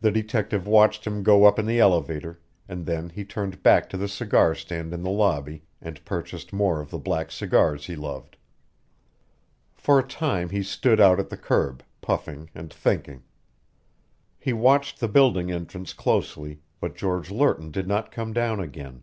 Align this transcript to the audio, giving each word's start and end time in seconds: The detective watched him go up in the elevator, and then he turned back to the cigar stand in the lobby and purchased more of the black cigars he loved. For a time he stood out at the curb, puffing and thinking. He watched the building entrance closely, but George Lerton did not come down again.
The 0.00 0.12
detective 0.12 0.64
watched 0.64 1.04
him 1.08 1.24
go 1.24 1.44
up 1.44 1.58
in 1.58 1.66
the 1.66 1.80
elevator, 1.80 2.40
and 2.68 2.86
then 2.86 3.08
he 3.10 3.24
turned 3.24 3.64
back 3.64 3.88
to 3.88 3.96
the 3.96 4.06
cigar 4.06 4.54
stand 4.54 4.94
in 4.94 5.02
the 5.02 5.10
lobby 5.10 5.64
and 5.82 6.04
purchased 6.04 6.52
more 6.52 6.80
of 6.80 6.90
the 6.90 7.00
black 7.00 7.32
cigars 7.32 7.86
he 7.86 7.96
loved. 7.96 8.36
For 9.74 9.98
a 9.98 10.06
time 10.06 10.50
he 10.50 10.62
stood 10.62 11.00
out 11.00 11.18
at 11.18 11.30
the 11.30 11.36
curb, 11.36 11.82
puffing 12.00 12.48
and 12.54 12.72
thinking. 12.72 13.24
He 14.38 14.52
watched 14.52 15.00
the 15.00 15.08
building 15.08 15.50
entrance 15.50 15.94
closely, 15.94 16.60
but 16.78 16.94
George 16.94 17.28
Lerton 17.32 17.72
did 17.72 17.88
not 17.88 18.12
come 18.12 18.32
down 18.34 18.60
again. 18.60 19.02